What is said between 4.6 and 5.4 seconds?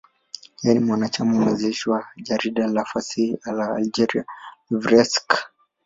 L'Ivrescq.